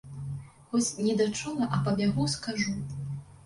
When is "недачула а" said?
1.09-1.83